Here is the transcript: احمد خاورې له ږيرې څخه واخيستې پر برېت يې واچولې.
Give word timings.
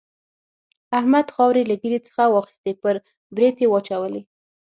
احمد 0.99 1.27
خاورې 1.35 1.63
له 1.69 1.75
ږيرې 1.81 1.99
څخه 2.07 2.23
واخيستې 2.27 2.71
پر 2.81 2.95
برېت 3.35 3.57
يې 3.63 3.67
واچولې. 3.69 4.21